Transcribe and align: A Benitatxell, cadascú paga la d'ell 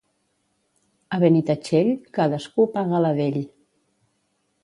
A 1.17 1.19
Benitatxell, 1.23 1.91
cadascú 2.17 2.67
paga 2.77 3.05
la 3.05 3.13
d'ell 3.19 3.39